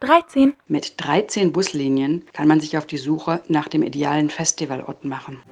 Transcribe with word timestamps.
13. 0.00 0.54
Mit 0.66 0.94
13 0.96 1.52
Buslinien 1.52 2.24
kann 2.32 2.48
man 2.48 2.60
sich 2.60 2.78
auf 2.78 2.86
die 2.86 2.96
Suche 2.96 3.42
nach 3.48 3.68
dem 3.68 3.82
idealen 3.82 4.30
Festivalort 4.30 5.04
machen. 5.04 5.42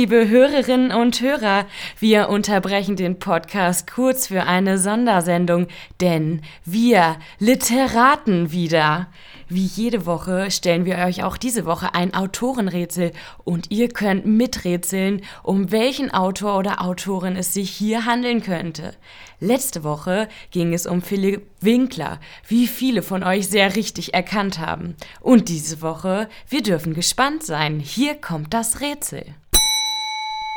Liebe 0.00 0.30
Hörerinnen 0.30 0.92
und 0.92 1.20
Hörer. 1.20 1.66
Wir 1.98 2.30
unterbrechen 2.30 2.96
den 2.96 3.18
Podcast 3.18 3.86
kurz 3.86 4.28
für 4.28 4.44
eine 4.44 4.78
Sondersendung, 4.78 5.66
denn 6.00 6.40
wir 6.64 7.18
Literaten 7.38 8.50
wieder. 8.50 9.08
Wie 9.50 9.66
jede 9.66 10.06
Woche 10.06 10.50
stellen 10.50 10.86
wir 10.86 10.96
euch 11.00 11.22
auch 11.22 11.36
diese 11.36 11.66
Woche 11.66 11.94
ein 11.94 12.14
Autorenrätsel 12.14 13.12
und 13.44 13.70
ihr 13.70 13.90
könnt 13.90 14.24
miträtseln, 14.24 15.20
um 15.42 15.70
welchen 15.70 16.10
Autor 16.10 16.56
oder 16.56 16.80
Autorin 16.80 17.36
es 17.36 17.52
sich 17.52 17.68
hier 17.68 18.06
handeln 18.06 18.42
könnte. 18.42 18.94
Letzte 19.38 19.84
Woche 19.84 20.28
ging 20.50 20.72
es 20.72 20.86
um 20.86 21.02
Philipp 21.02 21.46
Winkler, 21.60 22.20
wie 22.48 22.68
viele 22.68 23.02
von 23.02 23.22
euch 23.22 23.48
sehr 23.48 23.76
richtig 23.76 24.14
erkannt 24.14 24.60
haben. 24.60 24.96
Und 25.20 25.50
diese 25.50 25.82
Woche, 25.82 26.30
wir 26.48 26.62
dürfen 26.62 26.94
gespannt 26.94 27.42
sein. 27.42 27.80
Hier 27.80 28.14
kommt 28.14 28.54
das 28.54 28.80
Rätsel. 28.80 29.34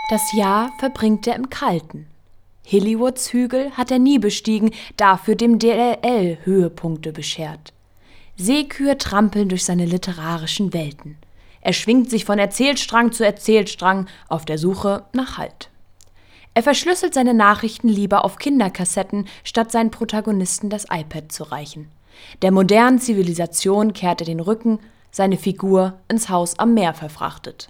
Das 0.10 0.34
Jahr 0.34 0.72
verbringt 0.80 1.28
er 1.28 1.36
im 1.36 1.50
Kalten. 1.50 2.08
Hollywoods 2.70 3.32
Hügel 3.32 3.72
hat 3.72 3.90
er 3.90 4.00
nie 4.00 4.20
bestiegen, 4.20 4.72
dafür 4.98 5.36
dem 5.36 5.60
DLL 5.60 6.40
Höhepunkte 6.44 7.14
beschert. 7.14 7.74
Seekühe 8.36 8.98
trampeln 8.98 9.48
durch 9.48 9.64
seine 9.64 9.86
literarischen 9.86 10.74
Welten. 10.74 11.18
Er 11.62 11.72
schwingt 11.72 12.10
sich 12.10 12.26
von 12.26 12.38
Erzählstrang 12.38 13.14
zu 13.14 13.26
Erzählstrang 13.26 14.08
auf 14.28 14.44
der 14.44 14.58
Suche 14.58 15.06
nach 15.14 15.38
Halt. 15.38 15.70
Er 16.54 16.64
verschlüsselt 16.64 17.14
seine 17.14 17.34
Nachrichten 17.34 17.88
lieber 17.88 18.26
auf 18.26 18.38
Kinderkassetten, 18.38 19.28
statt 19.46 19.72
seinen 19.72 19.92
Protagonisten 19.92 20.70
das 20.70 20.86
iPad 20.92 21.32
zu 21.32 21.44
reichen. 21.44 21.90
Der 22.42 22.52
modernen 22.52 23.00
Zivilisation 23.00 23.94
kehrt 23.94 24.22
er 24.22 24.26
den 24.26 24.42
Rücken, 24.42 24.80
seine 25.12 25.38
Figur 25.38 26.00
ins 26.10 26.28
Haus 26.28 26.60
am 26.60 26.74
Meer 26.74 26.94
verfrachtet. 26.94 27.70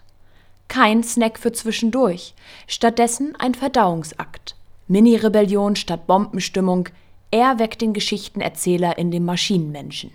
Kein 0.73 1.03
Snack 1.03 1.37
für 1.37 1.51
zwischendurch, 1.51 2.33
stattdessen 2.65 3.35
ein 3.37 3.53
Verdauungsakt. 3.53 4.55
Mini-Rebellion 4.87 5.75
statt 5.75 6.07
Bombenstimmung, 6.07 6.89
er 7.29 7.59
weckt 7.59 7.81
den 7.81 7.93
Geschichtenerzähler 7.93 8.97
in 8.97 9.11
dem 9.11 9.23
Maschinenmenschen. 9.23 10.09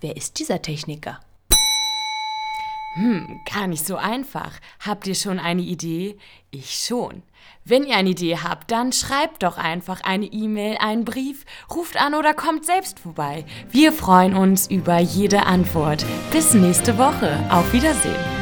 Wer 0.00 0.16
ist 0.16 0.40
dieser 0.40 0.62
Techniker? 0.62 1.20
Hm, 2.94 3.38
gar 3.54 3.68
nicht 3.68 3.86
so 3.86 3.94
einfach. 3.94 4.58
Habt 4.84 5.06
ihr 5.06 5.14
schon 5.14 5.38
eine 5.38 5.62
Idee? 5.62 6.18
Ich 6.50 6.74
schon. 6.74 7.22
Wenn 7.64 7.84
ihr 7.84 7.94
eine 7.94 8.10
Idee 8.10 8.36
habt, 8.38 8.72
dann 8.72 8.92
schreibt 8.92 9.44
doch 9.44 9.58
einfach 9.58 10.00
eine 10.00 10.26
E-Mail, 10.26 10.78
einen 10.78 11.04
Brief, 11.04 11.44
ruft 11.72 11.96
an 11.96 12.14
oder 12.14 12.34
kommt 12.34 12.66
selbst 12.66 12.98
vorbei. 12.98 13.44
Wir 13.70 13.92
freuen 13.92 14.34
uns 14.34 14.68
über 14.68 14.98
jede 14.98 15.46
Antwort. 15.46 16.04
Bis 16.32 16.52
nächste 16.52 16.98
Woche. 16.98 17.38
Auf 17.48 17.72
Wiedersehen. 17.72 18.40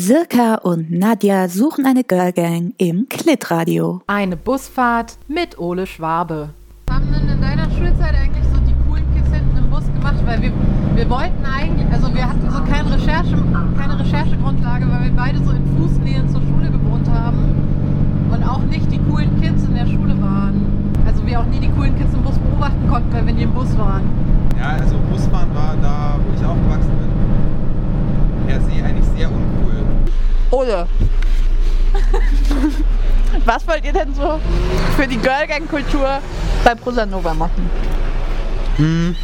Sirka 0.00 0.54
und 0.54 0.92
Nadja 0.92 1.48
suchen 1.48 1.84
eine 1.84 2.04
Girlgang 2.04 2.72
im 2.78 3.08
Klitradio. 3.08 4.00
Eine 4.06 4.36
Busfahrt 4.36 5.18
mit 5.26 5.58
Ole 5.58 5.88
Schwabe. 5.88 6.50
Haben 6.88 7.12
denn 7.12 7.28
in 7.28 7.40
deiner 7.40 7.64
Schulzeit 7.64 8.14
eigentlich 8.14 8.44
so 8.44 8.60
die 8.60 8.76
coolen 8.86 9.02
Kids 9.12 9.26
hinten 9.34 9.56
im 9.56 9.68
Bus 9.68 9.82
gemacht? 9.86 10.14
Weil 10.24 10.40
wir, 10.40 10.52
wir 10.94 11.10
wollten 11.10 11.44
eigentlich, 11.44 11.90
also 11.90 12.14
wir 12.14 12.28
hatten 12.28 12.48
so 12.48 12.62
keine, 12.70 12.94
Recherche, 12.94 13.36
keine 13.76 13.98
Recherchegrundlage, 13.98 14.86
weil 14.88 15.02
wir 15.02 15.16
beide 15.16 15.38
so 15.42 15.50
in 15.50 15.66
Fußnähe 15.76 16.24
zur 16.28 16.42
Schule 16.42 16.70
gewohnt 16.70 17.10
haben 17.10 17.56
und 18.30 18.42
auch 18.44 18.62
nicht 18.70 18.92
die 18.92 19.00
coolen 19.10 19.34
Kids 19.40 19.64
in 19.64 19.74
der 19.74 19.86
Schule 19.86 20.14
waren. 20.22 20.92
Also 21.06 21.26
wir 21.26 21.40
auch 21.40 21.46
nie 21.46 21.58
die 21.58 21.70
coolen 21.70 21.98
Kids 21.98 22.14
im 22.14 22.22
Bus 22.22 22.38
beobachten 22.38 22.88
konnten, 22.88 23.12
weil 23.12 23.26
wir 23.26 23.34
nie 23.34 23.42
im 23.42 23.52
Bus 23.52 23.76
waren. 23.76 24.04
Ja, 24.56 24.78
also 24.78 24.94
Busfahren 25.10 25.52
war 25.56 25.74
da, 25.82 26.20
wo 26.22 26.38
ich 26.38 26.46
aufgewachsen 26.46 26.92
bin, 27.02 28.46
per 28.46 28.60
se 28.60 28.84
eigentlich 28.84 29.06
sehr 29.16 29.26
uncool. 29.26 29.77
Ole. 30.50 30.86
Was 33.44 33.66
wollt 33.66 33.84
ihr 33.84 33.92
denn 33.92 34.14
so 34.14 34.40
für 34.96 35.06
die 35.06 35.18
Girlgang-Kultur 35.18 36.20
bei 36.64 36.74
Prosanova 36.74 37.34
machen? 37.34 37.70
Hm. 38.76 39.14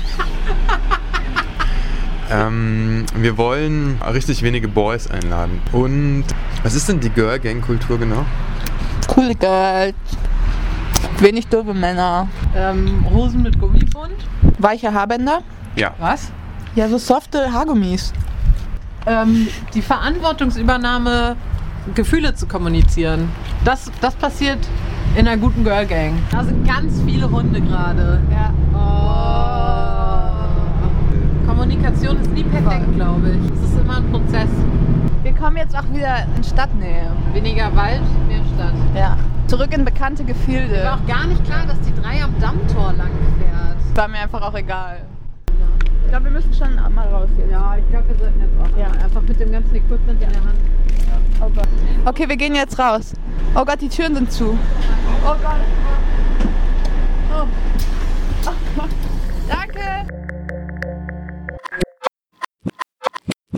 ähm, 2.30 3.06
wir 3.16 3.36
wollen 3.36 4.00
richtig 4.12 4.42
wenige 4.42 4.68
Boys 4.68 5.10
einladen. 5.10 5.60
Und 5.72 6.24
was 6.62 6.74
ist 6.74 6.88
denn 6.88 7.00
die 7.00 7.10
Girl-Gang-Kultur 7.10 7.98
genau? 7.98 8.24
Coole 9.06 9.34
Girls, 9.34 9.94
wenig 11.18 11.46
doofe 11.48 11.74
Männer, 11.74 12.28
Ähm, 12.54 13.04
Hosen 13.10 13.42
mit 13.42 13.58
Gummibund. 13.60 14.14
weiche 14.58 14.92
Haarbänder. 14.92 15.42
Ja. 15.76 15.92
Was? 15.98 16.30
Ja, 16.74 16.88
so 16.88 16.98
softe 16.98 17.52
Haargummis. 17.52 18.12
Ähm, 19.06 19.48
die 19.74 19.82
Verantwortungsübernahme, 19.82 21.36
Gefühle 21.94 22.34
zu 22.34 22.46
kommunizieren. 22.46 23.28
Das, 23.64 23.92
das 24.00 24.14
passiert 24.14 24.58
in 25.16 25.28
einer 25.28 25.36
guten 25.36 25.64
Girl 25.64 25.84
Gang. 25.86 26.14
Da 26.30 26.42
sind 26.42 26.66
ganz 26.66 27.02
viele 27.02 27.30
Hunde 27.30 27.60
gerade. 27.60 28.22
Ja. 28.30 28.54
Oh. 28.72 29.44
Kommunikation 31.46 32.18
ist 32.20 32.30
nie 32.30 32.44
perfekt, 32.44 32.94
glaube 32.94 33.30
ich. 33.30 33.52
Es 33.52 33.70
ist 33.70 33.78
immer 33.78 33.98
ein 33.98 34.10
Prozess. 34.10 34.48
Wir 35.22 35.34
kommen 35.34 35.56
jetzt 35.58 35.76
auch 35.76 35.88
wieder 35.92 36.26
in 36.36 36.44
Stadtnähe. 36.44 37.10
Weniger 37.32 37.74
Wald, 37.76 38.02
mehr 38.28 38.42
Stadt. 38.54 38.74
Ja. 38.94 39.16
Zurück 39.46 39.74
in 39.74 39.84
bekannte 39.84 40.24
Gefilde. 40.24 40.84
War 40.84 40.94
auch 40.94 41.06
gar 41.06 41.26
nicht 41.26 41.44
klar, 41.44 41.66
dass 41.66 41.78
die 41.82 41.92
drei 41.94 42.22
am 42.22 42.34
Dammtor 42.40 42.94
lang 42.94 43.10
fährt. 43.38 43.96
War 43.96 44.08
mir 44.08 44.20
einfach 44.20 44.40
auch 44.42 44.54
egal. 44.54 45.02
Ich 46.14 46.20
glaube, 46.20 46.32
wir 46.32 46.40
müssen 46.40 46.54
schon 46.54 46.94
mal 46.94 47.08
raus 47.08 47.28
jetzt. 47.36 47.50
Ja, 47.50 47.76
ich 47.76 47.90
glaube, 47.90 48.06
wir 48.10 48.14
sollten 48.14 48.40
jetzt 48.40 48.52
auch 48.62 48.78
Ja. 48.78 48.86
einfach 49.04 49.20
mit 49.22 49.40
dem 49.40 49.50
ganzen 49.50 49.74
Equipment 49.74 50.22
in 50.22 50.28
der 50.30 50.44
Hand. 50.44 50.58
Oh 51.40 51.48
Gott. 51.52 51.66
Okay, 52.04 52.28
wir 52.28 52.36
gehen 52.36 52.54
jetzt 52.54 52.78
raus. 52.78 53.14
Oh 53.56 53.64
Gott, 53.64 53.80
die 53.80 53.88
Türen 53.88 54.14
sind 54.14 54.30
zu. 54.30 54.56
Oh 55.26 55.34
Gott. 55.42 55.53